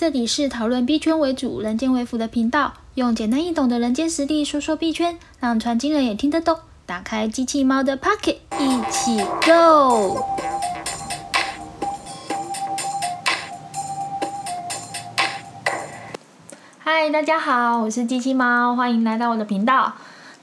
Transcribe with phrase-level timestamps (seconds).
[0.00, 6.56] 这里是讨论币圈为主、人间为辅的频道，用简单易懂的人间实力说说币圈，让传经人也听得懂。
[6.86, 10.24] 打开机器猫的 Pocket，一起 Go！
[16.78, 19.92] 嗨，大家好，我是机器猫，欢迎来到我的频道。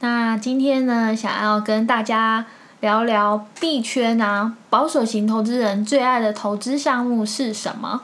[0.02, 2.46] 那今天呢，想要跟大家
[2.80, 8.04] 聊聊币圈啊，保守型投资人最爱的投资项目是什么？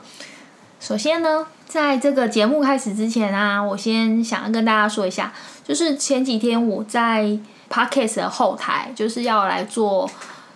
[0.84, 5.32] 首先呢，在这个节目开始之前啊，我先想要跟大家说一下，
[5.66, 7.38] 就是前几天我在
[7.70, 10.06] Podcast 的后台，就是要来做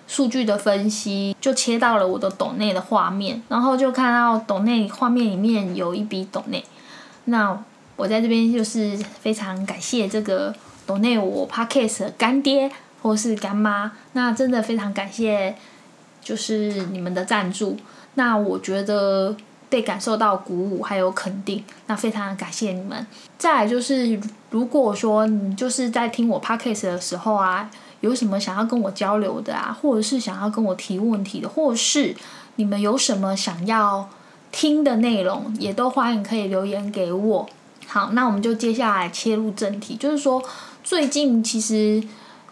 [0.06, 6.62] 数据的分析，就切到了我的董内的画面，然后就看到董内画面里面有一笔董内，
[7.24, 7.58] 那
[7.96, 10.54] 我在这边就是非常感谢这个
[10.86, 15.56] 董内我 Podcast 的干爹或是干妈，那真的非常感谢，
[16.20, 17.78] 就是你们的赞助，
[18.16, 19.34] 那我觉得。
[19.68, 23.06] 被感受到鼓舞还有肯定，那非常感谢你们。
[23.36, 24.18] 再来就是，
[24.50, 32.14] 如果说你就是在听我 podcast 的时候啊，有什么想要跟我交流的啊，或者是想要跟我提问题的，或是
[32.56, 34.08] 你们有什么想要
[34.50, 37.48] 听的内容，也都欢迎可以留言给我。
[37.86, 40.42] 好，那我们就接下来切入正题，就是说
[40.82, 42.02] 最近其实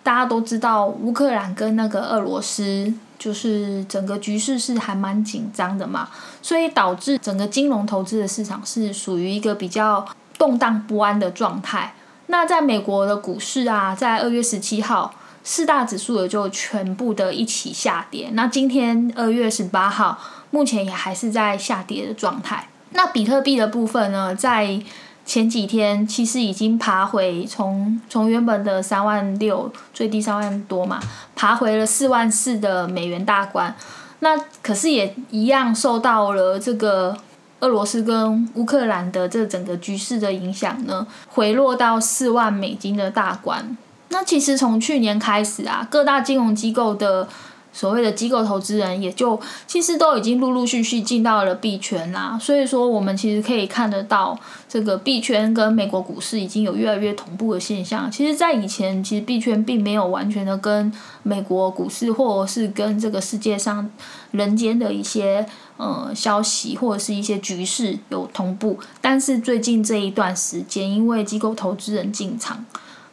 [0.02, 2.92] 大家都知道乌克兰跟那个俄罗斯。
[3.18, 6.08] 就是整个局势是还蛮紧张的嘛，
[6.42, 10.06] 所以导致整个金融投资的市场是属于一个比较
[10.38, 11.94] 动荡不安的状态。
[12.26, 15.14] 那在美国的股市啊，在二月十七号，
[15.44, 18.30] 四大指数也就全部的一起下跌。
[18.32, 20.18] 那今天二月十八号，
[20.50, 22.68] 目前也还是在下跌的状态。
[22.90, 24.80] 那比特币的部分呢，在
[25.26, 31.00] 前几天其实已经爬回从从原本的三万六最低三万多嘛，
[31.34, 33.74] 爬回了四万四的美元大关。
[34.20, 37.14] 那可是也一样受到了这个
[37.60, 43.76] 俄罗斯跟乌克兰的这整个局势的影响呢，回落到四万美金的大关。
[44.10, 47.28] 那其实从去年开始啊，各大金融机构的。
[47.76, 58.10] 所谓的机构投资人也就其实都已经陆陆续续进到了币圈啦，所以说我们其实可以看得到这个币圈跟美国股市已经有越来越同步的现象。
[58.10, 60.90] 其实，在以前，其实币圈并没有完全的跟
[61.22, 63.90] 美国股市或者是跟这个世界上
[64.30, 72.64] 人间的一些呃消息或者是一些局势有同步，但是最近这一段时间，因为机构投资人进场。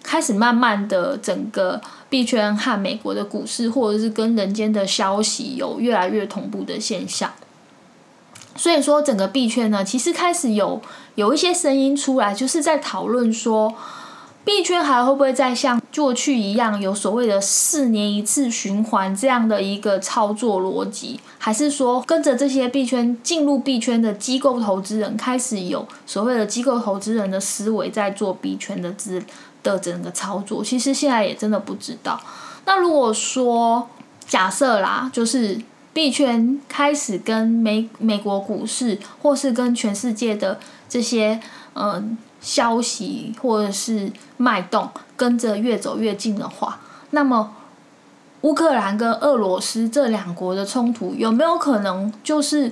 [0.06, 1.82] 开始慢慢的，整个
[2.14, 7.34] 币圈和美国的股市，或者是跟人间的消息有越来越同步的现象。
[8.56, 10.80] 所以说，整个币圈呢，其实开始有
[11.16, 13.74] 有一些声音出来，就是在讨论说，
[14.46, 29.24] 币圈还会不会再像过去一样，有所谓的四年一次循环这样的一个操作逻辑，还是说跟着这些币圈进入币圈的机构投资人，开始有所谓的机构投资人的思维在做币圈的资。
[29.64, 32.20] 的整个操作，其实现在也真的不知道。
[32.66, 33.90] 那如果说
[34.28, 35.60] 假设啦，就是
[35.94, 41.40] 币圈开始跟美美国股市，或是跟全世界的这些
[41.76, 46.80] 嗯消息或者是脉动跟着越走越近的话，
[47.12, 47.56] 那么
[48.42, 52.72] 乌克兰跟俄罗斯这两国的冲突有没有可能就是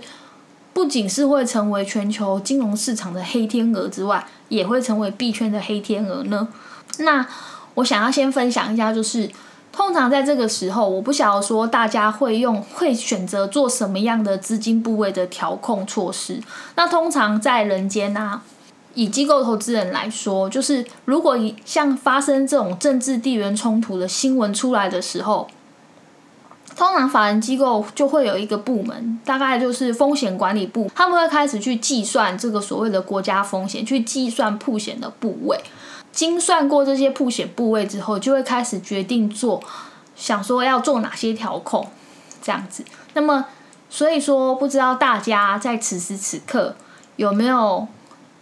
[0.73, 6.47] 不仅是会成为全球金融市场的黑天鹅之外，也会成为币圈的黑天鹅呢？
[6.99, 7.25] 那
[7.75, 9.29] 我想要先分享一下，就是
[9.71, 16.41] 通常在这个时候，我不晓得说大家会用会选择做什么样的资金部位的调控措施。
[16.75, 18.41] 那通常在人间啊，
[18.93, 25.47] 以机构投资人来说，就是如果像发生这种政治地缘冲突的新闻出来的时候，
[26.75, 35.57] 通常法人机构就会有一个部门，大概就是风险管理部，他们会开始去计算这个所谓的国家风险，去计算铺险的部位。
[36.11, 39.63] 精算过这些铺险部位之后，就会开始决定做，
[40.15, 41.87] 想说要做哪些调控，
[42.41, 42.83] 这样子。
[43.13, 43.45] 那么，
[43.89, 46.75] 所以说不知道大家在此时此刻
[47.15, 47.87] 有没有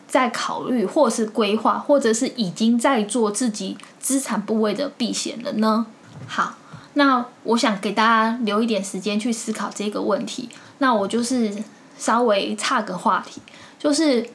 [0.07, 5.85] 在考虑，或是规划，或者是已经在做自己资产部位的避险了呢？
[6.27, 6.55] 好，
[6.93, 10.49] 那我想给大家留一点时间去思考这个问题。
[10.79, 11.53] 那我就是
[11.97, 13.41] 稍微岔个话题，
[13.77, 14.27] 就是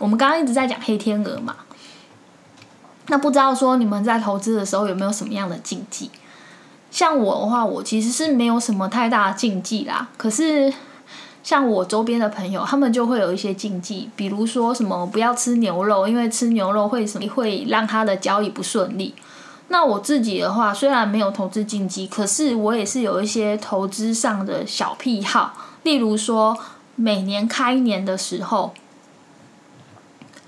[0.00, 1.56] 我们刚刚一直在讲黑天鹅嘛。
[3.08, 6.10] 那不知道说你们在投资的时候有没有什么样的禁忌？
[6.90, 10.08] 像我的话，我其实是没有什么太大的禁忌啦。
[10.16, 10.72] 可是
[11.42, 19.14] 像我周边的朋友，他们就会有一些禁忌，比如说什么不要吃牛肉，因为吃牛肉会什么会让他的交易不顺利。
[19.68, 26.56] 那我自己的话，虽然没有投资禁忌，可是我也是有一些投资上的小癖好，例如说
[26.94, 28.72] 每年开年的时候。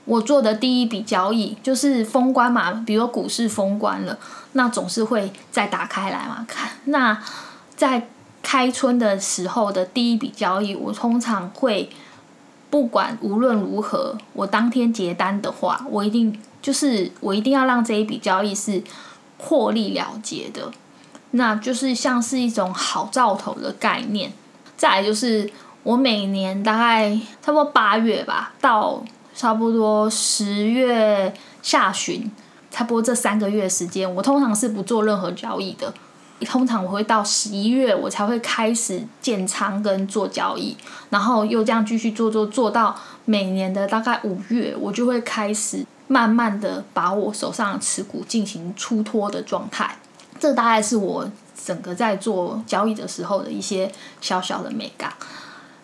[0.07, 4.19] 我做的第一笔交易就是封关嘛，比如股市封关了，
[4.53, 7.19] 那总是会再打开来嘛，看那
[7.75, 8.09] 在
[8.43, 11.89] 开春的时候的第一笔交易，我通常会
[12.69, 18.83] 不管无论如何，我当天结单的话，我一定就是我一定要让这一笔交易是
[19.39, 20.71] 获利了结的，
[21.31, 24.31] 那就是像是一种好兆头的概念。
[24.77, 25.51] 再来就是
[25.83, 29.03] 我每年大概差不多八月吧到。
[29.35, 32.31] 差不多十月下旬，
[32.71, 35.93] 差不多这三个月时间，我通常是不做任何交易的。
[36.47, 40.77] 通常我会到十一月，我才会开始建仓跟做交易，
[41.09, 42.95] 然后又这样继续做做做到
[43.25, 49.97] 每年的大概五月，我就会开始慢慢的把我手上的持股进行出脱的状态。
[50.39, 51.29] 这大概是我
[51.65, 53.91] 整个在做交易的时候的一些
[54.21, 55.13] 小小的美感，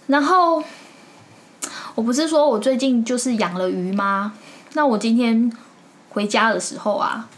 [0.06, 0.62] 然后。
[2.00, 4.32] 我不是说我最近就是养了鱼吗？
[4.73, 5.52] 那我今天
[6.08, 7.29] 回家的时候啊，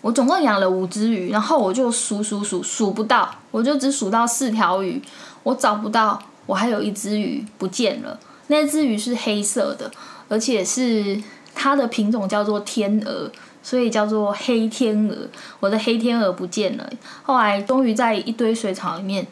[0.00, 5.02] 我总共养了五只鱼，然后我就数数数数不到，我就只数到四条鱼，
[5.42, 8.18] 我找不到，我还有一只鱼不见了。
[8.46, 9.90] 那只鱼是黑色的，
[10.30, 11.22] 而且是
[11.54, 13.30] 它的品种叫做天鹅，
[13.62, 15.28] 所以叫做黑天鹅。
[15.60, 16.90] 我的黑天鹅不见了，
[17.24, 19.26] 后来终于在一堆水草里面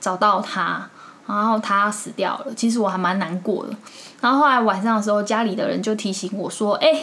[0.00, 0.88] 找到它。
[1.26, 3.74] 然后他死掉了，其实我还蛮难过的。
[4.20, 7.02] 然后后来晚上的时候，家里的人就提醒我说：“哎，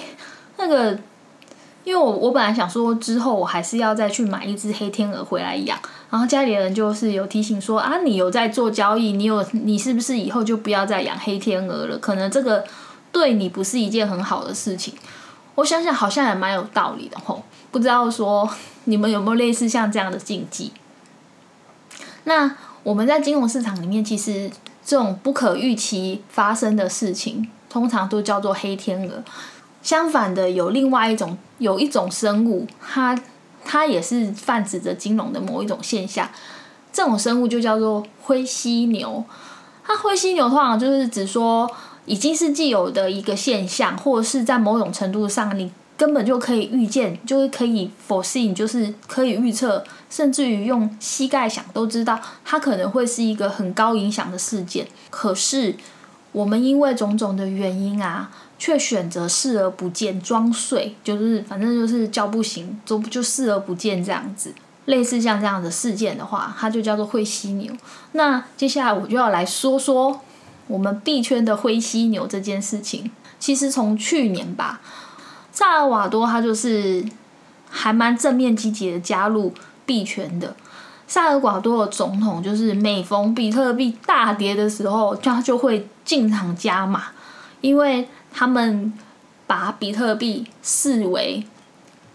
[0.57, 0.95] 那个，
[1.83, 5.75] 因为我我本来想说之后我还是要再去买一只黑天鹅回来养。”
[6.12, 11.97] 然后家里的人就是有提醒说：“啊，你有在做交易，你有你是不是以后就不要再养黑天鹅了？
[11.97, 12.63] 可能这个
[13.12, 14.94] 对你不是一件很好的事情。”
[15.56, 17.44] 我想想，好像也蛮有道理的吼。
[17.71, 18.47] 不知道说
[18.83, 20.71] 你们有没有类似像这样的禁忌？
[22.25, 22.56] 那。
[22.83, 24.50] 我们在金融市场里面，其实
[24.83, 29.24] 这种不可预期发生的事情，通常都叫做黑天鹅。
[29.83, 33.19] 相反的，有另外一种，有一种生物，它
[33.63, 36.30] 它也是泛指着金融的某一种现象。
[36.92, 39.24] 这种生物就叫做灰犀牛。
[39.83, 41.69] 它灰犀牛通常就是指说，
[42.06, 45.72] 已经是既有的一个现象，或者是在某种程度上你。
[45.98, 54.86] 根本就可以预见，就是可以 foresee，就是可以预测，甚至于用膝盖想都知道，它可能会是一个很高影响的事件。
[55.10, 55.75] 可是
[56.34, 58.30] 我们因为种种的原因啊，
[58.60, 64.54] 却选择视而不见，装睡，就是反正就是叫不醒，就就视而不见这样子。
[64.86, 67.74] 类似像这样的事件的话，它就叫做灰犀牛。
[68.12, 70.22] 那接下来我就要来说说
[70.68, 73.10] 我们币圈的灰犀牛这件事情。
[73.40, 74.81] 其实从去年吧。
[75.54, 77.04] 萨尔瓦多他就是
[77.69, 79.54] 还蛮正面积极的加入
[79.92, 80.56] 币圈的。
[81.06, 87.08] 萨尔瓦多的总统就是每逢比特币大跌的时候，他就会进场加码，
[87.60, 88.94] 因为他们
[89.46, 91.46] 把比特币视为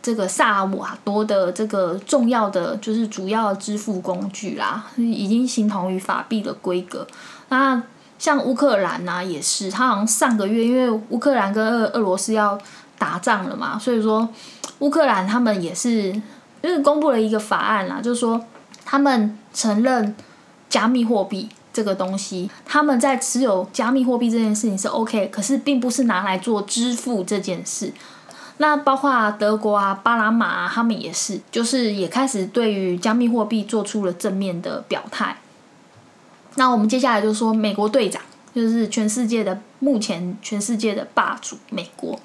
[0.00, 7.06] 这个萨尔瓦多的这个重要的就是主要支付工具啦，已经形同于法币的规格。
[7.50, 7.82] 那
[8.18, 12.58] 像乌克兰呐也是，他好像上个月因为乌克兰跟俄俄罗斯要。
[12.98, 14.26] 打仗了嘛，所以说
[14.78, 16.18] 乌克兰他们也是
[16.66, 18.44] 就是公布了一个法案啦，就是说
[18.84, 20.16] 他们承认
[20.68, 27.92] 加密货币这个东西，他们在持有加密货币这件事情是 OK，可是并不是拿来做支付这件事。
[28.58, 35.36] 那包括德国啊、巴拿马啊，他们也是，就是也开始对于加密货币做出了正面的表态。
[36.56, 38.22] 那我们接下来就说美国队长，
[38.54, 42.18] 就是全世界的目前全世界的霸主美国。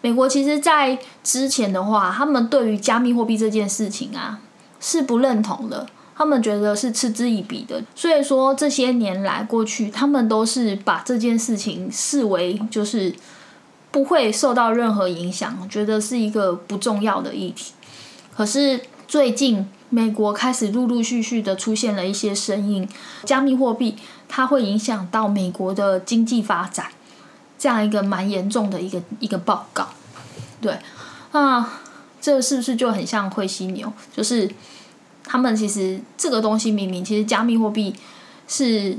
[0.00, 4.38] 美国其实，在之前的话，他们对于加密货币这件事情啊
[4.78, 7.82] 是不认同的，他们觉得是嗤之以鼻的。
[7.94, 13.14] 所以说，这些年来过去，他们都是把这件事情视为就是
[13.90, 17.72] 不会受到任何影响，觉得是一个不重要的议题。
[18.36, 22.86] 可是最近，美国开始陆陆续续的出现了一些声音，
[23.24, 23.96] 加密货币
[24.28, 26.86] 它会影响到美国的经济发展。
[27.58, 29.88] 这样一个蛮严重的一个一个报告，
[30.60, 30.78] 对，
[31.32, 31.68] 那
[32.20, 33.92] 这是不是就很像灰犀牛？
[34.14, 34.50] 就是
[35.24, 37.94] 他们其实这个东西明明其实加密货币
[38.48, 38.96] 是。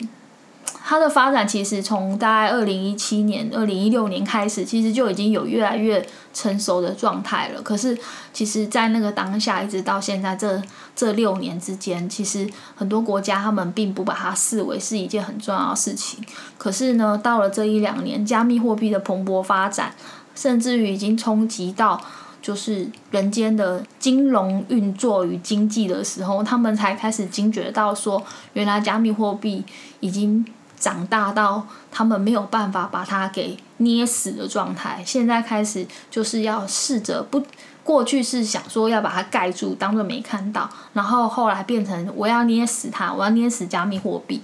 [0.89, 7.61] 它的发展其实从大概二零一七年、二零一六年开始，其实就已经有越来越成熟的状态了。
[7.61, 7.97] 可是，
[8.31, 10.61] 其实，在那个当下，一直到现在这
[10.95, 16.23] 这六年之间，其实很多国家他们并不把它视为是一件很重要的事情。
[16.57, 19.93] 可是呢，到了这一两年，加密货币的蓬勃发展，
[20.35, 22.01] 甚至于已经冲击到
[22.41, 29.65] 就是人间的金融运作与经济的时候，他们才开始惊觉到说，原来加密货币
[29.99, 30.45] 已经。
[30.79, 35.03] 长大到他们没有办法把它给捏死的状态。
[35.05, 37.43] 现在开始就是要试着不，
[37.83, 44.41] 过去是想说要把它盖住，当做没看到，然后后来变成我要捏死它，我要捏死加密货币，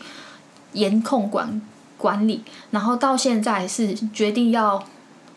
[0.73, 1.61] 严控管
[1.97, 4.83] 管理，然后到现在是决定要。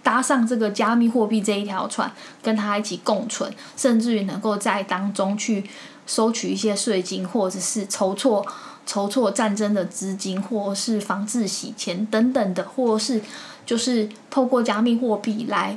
[0.03, 2.09] 搭上这个加密货币这一条船，
[2.41, 5.69] 跟它一起共存，甚至于能够在当中去
[6.07, 8.47] 收取一些税金，或者是筹措
[8.87, 13.21] 筹措战争的资金，或是防治洗钱等等的，或是
[13.67, 15.77] 就是透过加密货币来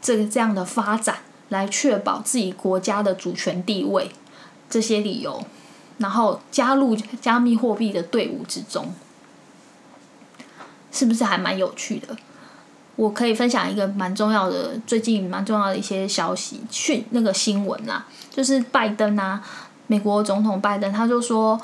[0.00, 1.18] 这个这样的发展，
[1.48, 4.10] 来确保自己国家的主权地位
[4.68, 5.44] 这些理由，
[5.98, 8.92] 然后加入加密货币的队伍之中，
[10.90, 12.16] 是不是还蛮有趣的？
[12.96, 19.42] 我可以分享一个蛮重要的，最近蛮重要的一些消息讯那个新闻啊，就是拜登啊，
[19.86, 21.58] 美国总统拜登，他就说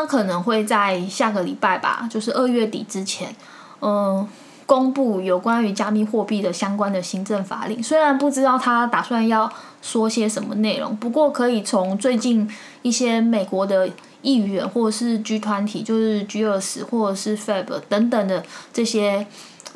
[0.00, 3.34] 他可能会在下个礼拜吧，就是二月底之前，
[3.80, 4.26] 嗯，
[4.66, 7.82] 公布有关于加密货币的相关的行政法令。
[7.82, 12.48] 虽然不知道他打算要说些什么内容，不过可以从最近
[12.82, 13.88] 一些美国的
[14.22, 19.26] 议员或者是 G 团体，就是 G 二十或者是 Fab 等等的这些。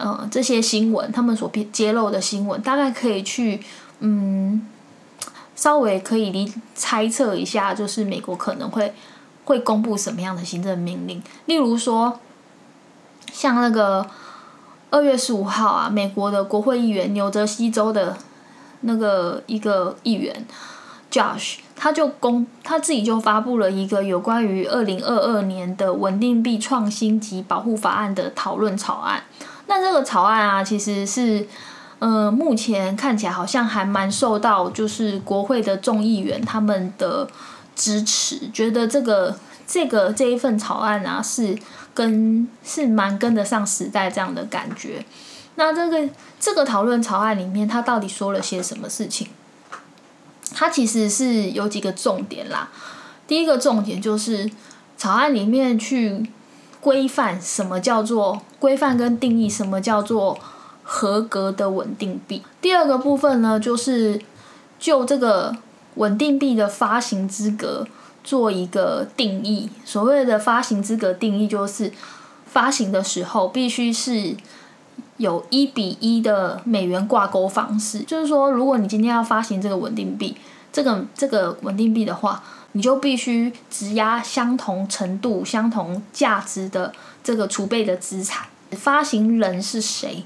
[0.01, 3.61] 呃，这些新闻，他们所揭露的新闻，大概可以去，
[3.99, 4.65] 嗯，
[5.57, 8.95] 稍微可以理猜测一下，就是美国可能会
[9.49, 11.23] 会公布什么样的行政命令。
[11.47, 12.21] 例如说，
[13.33, 14.07] 像那个
[14.91, 18.15] 二月十五号啊，美国的国会议员，纽泽西州的
[18.83, 20.45] 那个一个议员
[21.11, 29.23] Josh，他就公他自己就发布了一个有关于二零二二年的稳定币创新及保护法案的讨论草案。
[29.67, 31.49] 那这个草案啊，其实是，
[32.01, 37.27] 呃，目前看起来好像还蛮受到就是国会的众议员他们的
[37.79, 41.57] 支持，觉得这个这个这一份草案啊是
[41.95, 45.03] 跟是蛮跟得上时代这样的感觉。
[45.55, 46.07] 那这个
[46.39, 49.29] 这个讨论草案里面，它到底说了些什么事情？
[50.55, 52.69] 它其实是有几个重点啦。
[53.27, 54.51] 第一个重点就是
[54.97, 56.27] 草案里面去。
[56.81, 60.39] 规范什么叫做规范跟定义什么叫做
[60.85, 62.41] 合格的稳定币？
[62.61, 64.23] 第二个部分呢，就是
[64.79, 65.57] 就这个
[65.99, 67.87] 稳定币的发行资格
[68.25, 69.69] 做一个定义。
[69.85, 71.93] 所谓的发行资格定义，就是
[72.47, 74.35] 发行的时候必须是
[75.19, 78.01] 有一比一的美元挂钩方式。
[78.01, 80.35] 就是说，如果你今天要发行这个稳定币，
[80.73, 82.43] 这个这个稳定币的话。
[82.73, 86.93] 你就必须质押相同程度、相同价值的
[87.25, 88.47] 这个储备的资产。
[88.73, 90.23] 发行人是谁？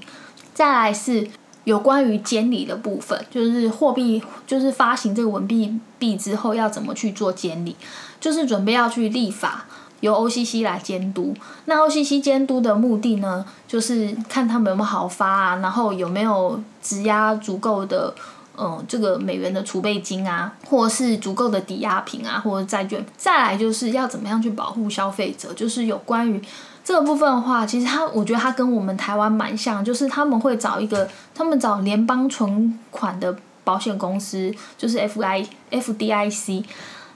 [0.53, 1.29] 再来是
[1.63, 7.75] 有关于监理的部分，就是货币，就是发行这个文币币之后要怎么去做监理，
[8.19, 9.65] 就是准备要去立法，
[10.01, 11.33] 由 OCC 来监督。
[11.65, 18.13] 那 OCC 监督的目的呢，就是看他们有没有好发啊，然后有没有质押足够的。
[18.55, 26.39] 嗯，这个美元的储备金啊，或是足够的抵押品啊，或者债券，再来就是要怎么样去保护消费者，就是有关于
[26.83, 36.63] 这个部分的话，其实他我觉得他跟我们台湾蛮像，就是他们会找一个，他们找联邦存款的保险公司，就是 F I F D I C，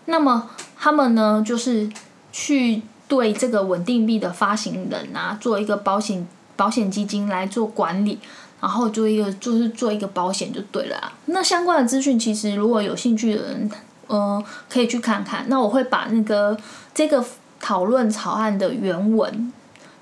[0.05, 1.89] 那么他们呢，就是
[2.31, 8.19] 去对这个稳定币的发行人啊，做一个保险保险基金来做管理。
[8.59, 11.13] 然后做一个，就是做一个保险就对了。
[11.25, 13.69] 那相关的资讯，其实如果有兴趣的人，
[14.07, 15.45] 呃，可以去看看。
[15.47, 16.57] 那我会把那个
[16.91, 17.23] 这个
[17.59, 19.53] 讨论草案的原文，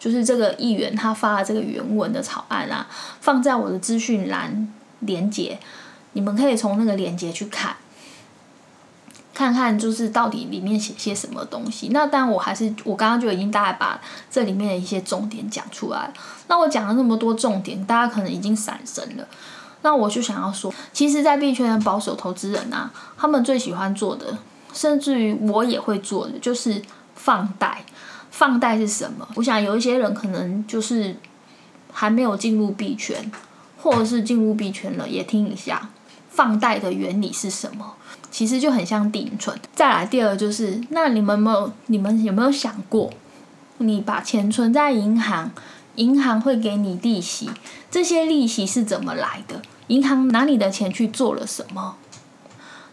[0.05, 2.85] 就是这个议员他发的这个原文的草案啊，
[3.19, 5.57] 放在我的资讯栏连接，
[6.13, 7.75] 你们可以从那个连接去看。
[9.33, 11.87] 看看就是到底里面写些什么东西。
[11.91, 16.13] 那但我还是我刚刚就已经大概把这里面的一些重点讲出来了。
[16.47, 19.27] 那我讲了那么多重点，大家可能已经散神了。
[19.81, 24.37] 那我就想要说，其实，在币圈的保守投资人啊，他们最喜欢做的，
[24.71, 26.83] 甚至于我也会做的，就是
[27.15, 27.83] 放贷。
[28.37, 29.25] 放贷是什么？
[29.35, 31.15] 我想有一些人可能就是
[31.93, 33.31] 还没有进入币圈，
[33.81, 35.89] 或者是进入币圈了，也听一下
[36.29, 37.93] 放贷的原理是什么。
[38.29, 39.57] 其实就很像定存。
[39.73, 43.09] 再来第二就是，那你们有没有你们有没有想过，
[43.77, 45.51] 你把钱存在银行，
[45.95, 47.49] 银行会给你利息，
[47.89, 49.61] 这些利息是怎么来的？
[49.87, 51.95] 银行拿你的钱去做了什么？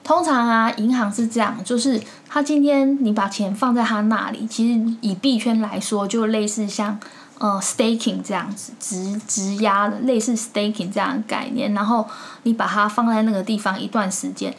[0.05, 6.99] 通常啊，银行是这样，就是他今天你把钱放在他那里，其实以币圈来说，就类似像
[7.39, 12.07] 呃 staking 这样子，直直押的类似 staking 这样概念，然后
[12.43, 14.55] 你把它放在那个地方一段时间。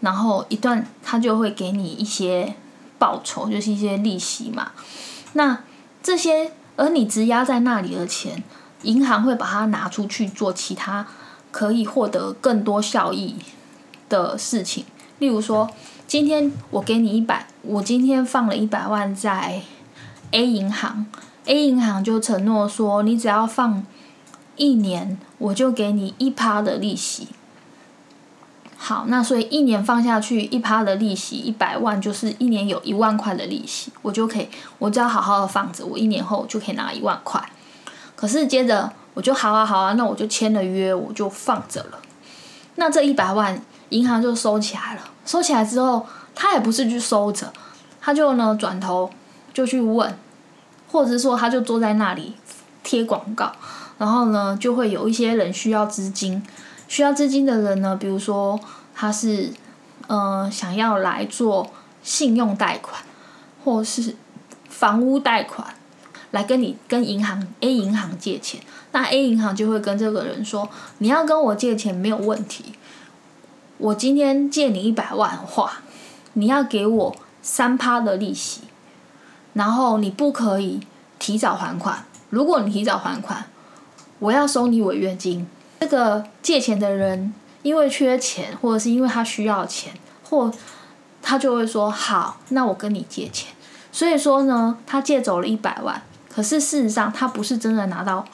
[0.00, 2.54] 然后一段，他就会给你一些
[3.00, 4.70] 报酬，就是一些利息嘛。
[5.32, 5.58] 那
[6.00, 8.44] 这些而你直押在那里的钱，
[8.82, 11.04] 银行会把它拿出去做其他
[11.50, 13.34] 可以获得更多效益
[14.08, 14.84] 的事情。
[15.18, 15.68] 例如说，
[16.06, 19.62] 今天我给你一百，我今天放了一百万在
[20.30, 21.06] A 银行
[21.46, 23.84] ，A 银行就承诺说，你只要放
[24.56, 27.28] 一年，我就给你一趴的利息。
[28.76, 34.48] 好，那所以一年放下去一趴的利息，一百万就是一年有一万块的利息，我就可以，
[34.78, 37.42] 我只要好好的放着，我一年后就可以拿一万块。
[38.14, 41.98] 可是接着我就好啊好啊，那我就签了约，我就放着了。
[42.76, 47.52] 那这一百万银行就收起来了，收起来之后，他也不是去收着，
[48.00, 49.10] 他就呢转头
[49.52, 50.16] 就去问，
[50.90, 52.34] 或者是说他就坐在那里
[52.82, 53.52] 贴广告，
[53.98, 56.42] 然后呢就会有一些人需要资金。
[56.86, 58.58] 需要资金的人呢，比如说
[58.94, 59.52] 他是，
[60.06, 61.70] 呃，想要来做
[62.02, 63.02] 信用贷款，
[63.62, 64.16] 或是
[64.70, 65.74] 房屋贷款，
[66.30, 70.66] 来跟你跟银行 A 银行借钱，那 A 银行就会跟这个人说，
[70.96, 72.72] 你要跟我借钱没有问题，
[73.78, 75.82] 我今天借你一百万话，
[76.32, 78.62] 你要给我三趴的利息，
[79.52, 80.80] 然后你不可以
[81.20, 83.44] 提早还款，如果你提早还款，
[84.18, 85.46] 我要收你违约金。
[85.80, 87.32] 这个借钱的人
[87.62, 89.92] 因为缺钱，或者是因为他需要钱，
[90.24, 90.52] 或
[91.22, 93.54] 他就会说好，那我跟你借钱。
[93.92, 98.24] 所以说呢，他借走了一百万，可是事实上他不是真的拿到，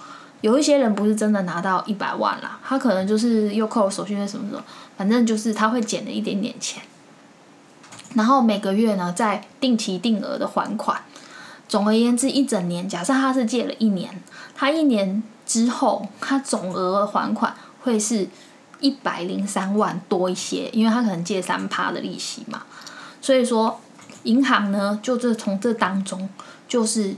[0.44, 4.62] 有一些人不是真的拿到一百万啦，他可能就是又扣了手续费什么什么，
[4.94, 6.82] 反正就是他会减了一点点钱，
[8.12, 11.00] 然后每个月呢再定期定额的还款。
[11.66, 14.22] 总而言之，一整年，假设他是借了一年，
[14.54, 15.22] 他一年。
[15.46, 18.26] 之后，他总额还款会是
[18.80, 22.62] 一百零三万多一些，因为他可能借三趴的利息嘛。
[23.20, 23.78] 所以说，
[24.22, 26.30] 银行呢，就这从这当中，
[26.66, 27.14] 就是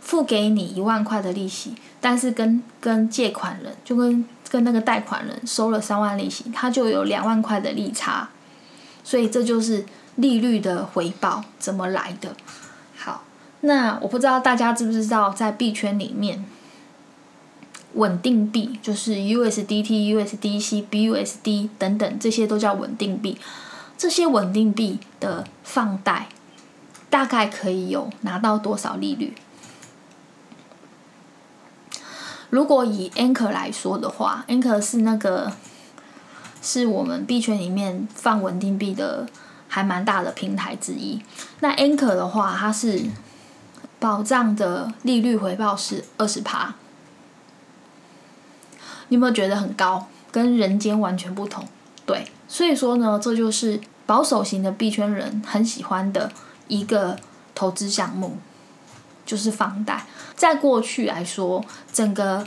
[0.00, 1.74] 付给你一万块的利息，
[2.04, 8.28] 但是跟跟借款人，就跟跟那个贷款人收了三万利息，他就有两万块的利差。
[9.02, 9.86] 所以这就是
[10.16, 12.36] 利率的回报怎么来的。
[12.94, 13.24] 好，
[13.62, 16.44] 那我不知道大家知不知道，在币圈里面。
[17.94, 23.38] 稳定币就是 USDT、USDC、BUSD 等等，这些都叫稳定币。
[23.96, 26.26] 这些稳定币的放贷
[27.08, 29.32] 大概可以有拿到多少利率？
[32.54, 35.52] 如果以 Anchor 来说的话，Anchor 是那个
[36.62, 39.26] 是我们币圈里面放稳定币的
[39.66, 41.20] 还蛮大的平台之一。
[41.58, 43.06] 那 Anchor 的话，它是
[43.98, 46.76] 保障的利率回报是二十趴。
[49.08, 51.64] 你有没有觉得很高，跟人间完全不同？
[52.06, 56.30] 对，所以说呢，这就是保守型的币圈人很喜欢的
[56.68, 57.18] 一个
[57.52, 58.38] 投资项目，
[59.26, 60.06] 就是房贷。
[60.36, 62.46] 在过去来说，整个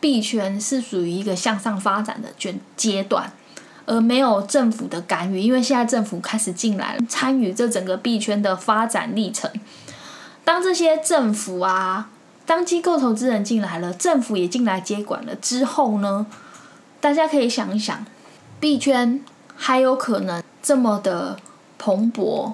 [0.00, 3.32] 币圈是属于一个向上发展的阶阶段，
[3.86, 9.50] 而没有政府的干预，因为现在政府开始进来，参与这整个币圈的发展历程。
[10.44, 12.10] 当这些政府啊。
[12.46, 16.26] 当机构投资人进来了，政府也进来接管了之后呢？
[17.00, 18.04] 大家可以想一想，
[18.60, 19.18] 币圈
[19.56, 21.38] 还有可能这么的
[21.78, 22.52] 蓬勃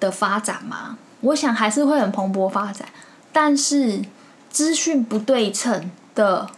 [0.00, 0.98] 的发展吗？
[1.20, 2.88] 我想还是会很蓬勃发展，
[3.32, 4.02] 但是
[4.50, 6.48] 资讯不对称的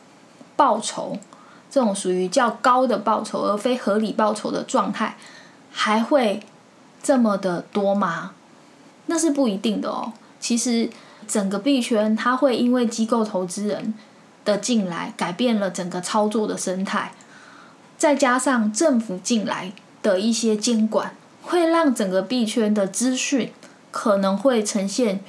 [0.57, 1.19] 报酬，
[1.71, 5.17] 这种属于较高的报酬而非合理报酬的状态，
[5.71, 6.43] 还会
[7.03, 8.33] 这么的多吗？
[9.07, 10.13] 那是不一定的哦。
[10.41, 10.91] 其实。
[11.29, 13.95] 整个币圈，它会因为机构投资人
[14.45, 17.13] 的进来，改变了整个操作的生态，
[17.97, 23.53] 再加上政府进来的一些监管，会让整个币圈的资讯
[23.93, 25.21] 可能会呈现，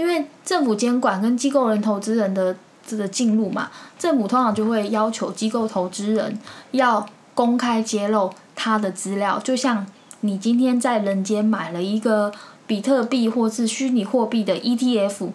[0.00, 6.38] 因为政府监管跟机构人投资人的这个进入嘛，政府通常就会要求机构投资人
[6.70, 9.86] 要公开揭露他的资料，就像
[10.20, 12.32] 你今天在人间买了一个。
[12.70, 15.30] 比特币或是虚拟货币的 ETF，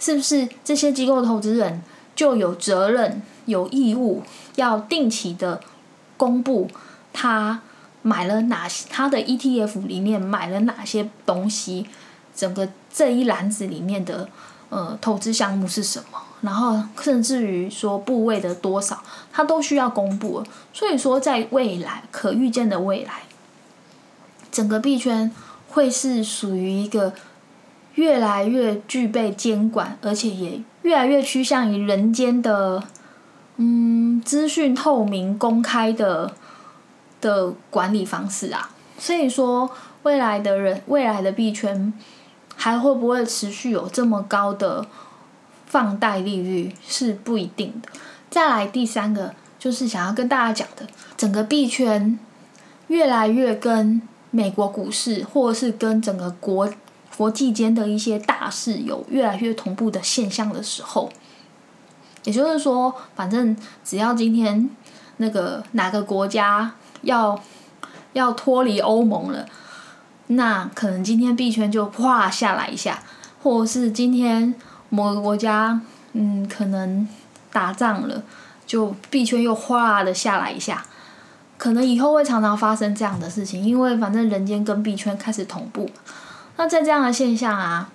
[0.00, 1.82] 是不是这些机构投资人
[2.16, 4.22] 就有责任、有义务
[4.54, 5.60] 要定期的
[6.16, 6.66] 公布
[7.12, 7.60] 他
[8.00, 11.86] 买了哪些，他的 ETF 里面买了哪些东西，
[12.38, 14.28] 整个这一篮子里面的
[14.68, 20.44] 呃投资项目是什么，然后甚至于说部位的多少，他都需要公布。
[20.72, 23.22] 所以说，在未来可预见的未来，
[24.52, 25.30] 整个币圈。
[25.70, 27.12] 会是属于一个
[27.94, 32.82] 越来越具备监管，而且也越来越趋向于人间的，
[33.56, 36.32] 嗯，资讯透明、公开的
[37.20, 38.70] 的管理方式啊。
[38.98, 39.70] 所以说，
[40.04, 41.92] 未来的人，未来的币圈
[42.58, 44.84] 还会不会持续有这么高的
[45.64, 47.88] 放贷利率是不一定的。
[48.28, 52.18] 再来第三个就是想要跟大家讲的，整个币圈
[52.88, 56.68] 越来越跟美国股市或者是跟整个国
[57.16, 61.10] 国际间的一些大事有越来越同步的现象的时候，
[62.24, 64.68] 也就是说，反正只要今天
[65.18, 67.40] 那个哪个国家要
[68.12, 69.46] 要脱离欧盟了，
[70.28, 73.02] 那可能今天币圈就哗下来一下，
[73.42, 74.54] 或者是今天。
[74.90, 75.78] 某个国家，
[76.14, 77.06] 嗯，可能
[77.52, 78.22] 打仗了，
[78.66, 80.82] 就币圈又哗的下来一下，
[81.58, 85.90] 可能以后会常常发生这样的事情，因为反正人间跟币圈开始同步。
[86.56, 87.90] 那在这样的现象啊，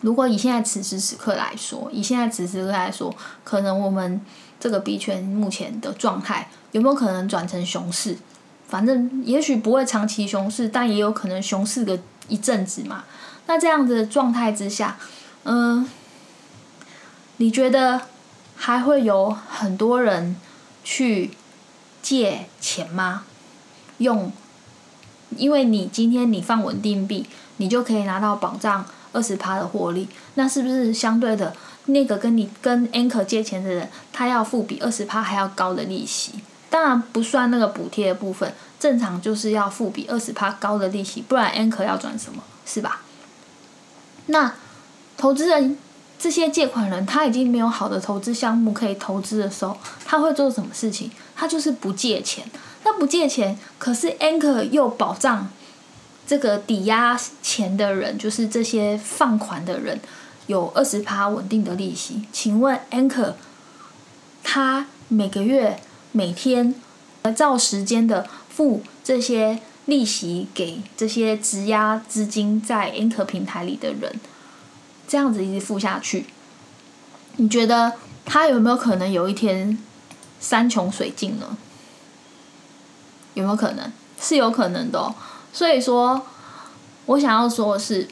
[0.00, 4.18] 如果以现在此时此刻来说，以现在此时此刻来说，可能我们
[4.58, 8.16] 这个币圈目前的状态有没有可能转成熊市？
[8.68, 11.98] 反正也许不会长期熊市，但也有可能熊市个
[12.28, 13.04] 一阵子嘛。
[13.46, 14.96] 那这样子的状态之下。
[15.44, 15.88] 嗯，
[17.36, 18.00] 你觉得
[18.56, 20.34] 还会有很多人
[20.82, 21.30] 去
[22.02, 23.22] 借钱吗？
[23.98, 24.32] 用，
[25.36, 27.26] 因为你今天你放稳定币，
[27.58, 36.32] 你就可以拿到保障二十趴的获利，那是不是相对的，那个跟你跟 Anchor 借钱的人，他要付比二十趴还要高的利息？
[36.76, 42.42] 当然不算那个补贴的部分，正常就是要付比二十趴高的利息，不然 Anchor 要转什么？
[42.66, 43.00] 是吧？
[44.26, 44.52] 那。
[45.16, 45.78] 投资人
[46.18, 51.10] 这些借款人，他已经没有好的投资项目可以投资的时候，他会做什么事情？
[51.34, 52.44] 他就是不借钱。
[52.84, 55.48] 那不借钱，可是 Anchor 又保障
[56.26, 59.98] 这个抵押钱的人，就是这些放款的人
[60.48, 62.26] 有二十趴稳定的利息。
[62.30, 63.32] 请问 Anchor
[64.44, 65.80] 他每个月、
[66.16, 66.74] 每天
[67.36, 74.18] 照时间的付这些利息给这些质押资金在 Anchor 平台里的人？
[75.06, 76.24] 这样子一直付下去，
[77.36, 77.92] 你觉得
[78.24, 79.76] 他有没有可能有一天
[80.40, 81.58] 山穷水尽呢？
[83.34, 83.92] 有没有可能？
[84.18, 85.14] 是有可能的。
[85.52, 86.26] 所以说，
[87.04, 88.08] 我想要说的是，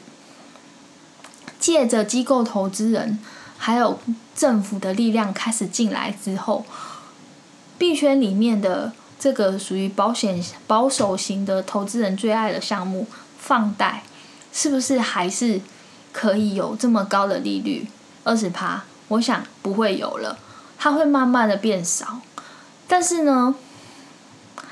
[1.59, 3.17] 借着机构投资人
[3.57, 3.99] 还有
[4.35, 6.63] 政府的力量开始进来之后，
[7.77, 13.07] 币圈里面的这个属于保险保守型的投资人最爱的项目——
[13.37, 14.03] 放贷，
[14.51, 15.61] 是不是还是？
[16.17, 17.85] 可以有这么高的利率，
[18.23, 20.39] 二十趴，我想不会有了，
[20.77, 22.21] 它会慢慢的变少，
[22.87, 23.53] 但是呢，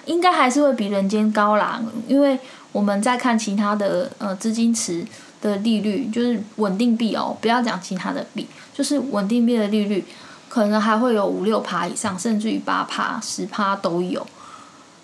[0.05, 2.39] 应该还是会比人间高啦，因为
[2.71, 5.05] 我们在看其他的呃资金池
[5.41, 10.05] 的利率，就是稳定币哦，不要讲其他的币，就是稳定币的利率，
[10.53, 14.27] 可能还会有五六趴以上，甚至于八趴、十趴都有，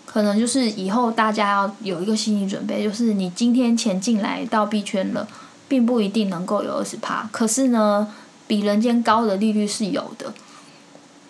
[0.06, 5.28] 可能就是以后大家要有一个心理准备，就是你今天钱进来到币圈了。
[5.70, 8.08] 并不一定能够有二十趴，可是呢，
[8.48, 10.34] 比人间高的利率是有的。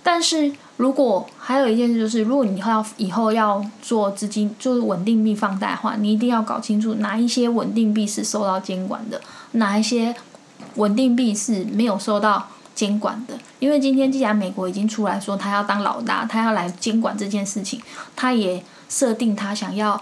[0.02, 9.20] 但是如果还有一件事就是，如果你要以后要做资金，就是稳定币放贷的话，你一定要搞清楚哪一些稳定币是受到监管的，
[9.52, 10.16] 哪一些
[10.76, 13.38] 稳定币是没有受到监管的。
[13.60, 17.82] 因为今天既然美国已经出来说他要当老大，他要来监管这件事情，
[18.16, 20.02] 他也设定他想要。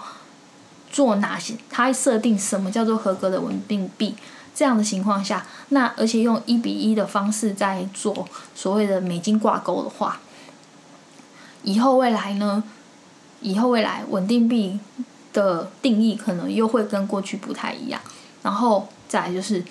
[0.89, 1.53] 做哪些？
[1.69, 4.15] 他设定什么叫做合格的稳定币？
[4.55, 10.21] 这样的情况下，那而且用一比一的方式在做所谓的美金挂钩的话，
[11.63, 12.63] 以后未来呢？
[13.41, 14.79] 以后未来稳定币
[15.33, 17.99] 的定义可能又会跟过去不太一样。
[18.41, 19.63] 然后再就是，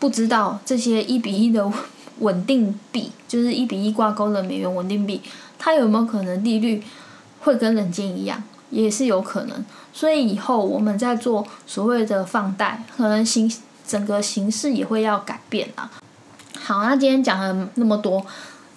[0.00, 1.70] 不知道这些一比一的
[2.18, 5.20] 稳定币，就是一比一挂钩的美元稳定币，
[5.58, 6.82] 它有没有可能利率
[7.40, 8.42] 会跟人间一样？
[8.70, 9.64] 也是有可能。
[9.92, 13.52] 所以以后我们在做所谓的放贷，可能形
[13.86, 15.90] 整个形式也会要改变啊。
[16.58, 18.24] 好，那今天讲了那么多，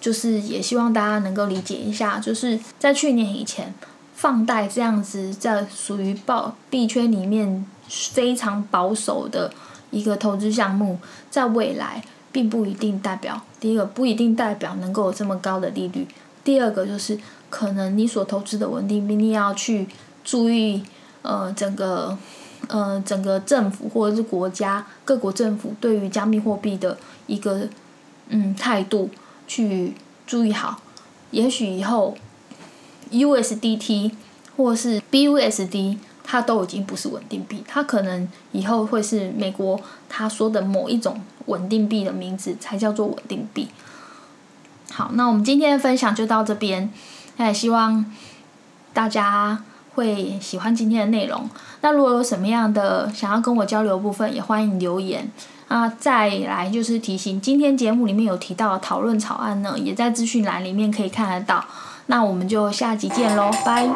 [0.00, 3.72] 就是也希望大家能够理解一下，就是在去年以前，
[4.14, 9.50] 放贷这样子在属于报币圈里面非常保守的
[9.90, 10.98] 一个投资项目，
[11.30, 12.02] 在未来
[12.36, 16.06] 并不一定代表第一个不一定代表能够有这么高的利率，
[16.44, 17.18] 第二个就是
[17.48, 19.86] 可能你所投资的稳定币你要去
[20.22, 20.82] 注意。
[21.22, 22.16] 呃，整个
[22.68, 26.96] 呃，整个政府或者是国家各国政府对于加密货币的
[27.26, 27.68] 一个
[28.28, 29.10] 嗯态度
[29.48, 29.92] 去
[30.24, 30.80] 注意好，
[31.32, 32.16] 也许以后
[33.10, 34.12] USDT
[34.56, 43.68] 或是 BUSD 它都已经不是稳定币，它可能以后会是美国他说的某一种稳定币的名字才叫做稳定币。
[44.90, 46.92] 好，那我们今天的分享就到这边，
[47.36, 48.04] 那也希望
[48.92, 49.62] 大家。
[49.96, 51.48] 会喜欢今天的内容。
[51.80, 55.26] 那如果有什么样的想要跟我交流部分，也欢迎留言。
[55.68, 61.64] 啊，再来就是提醒，今天节目里面有提到的讨论草案呢，也在资讯栏里面可以看得到。
[62.08, 63.88] 那我们就下集见喽，拜。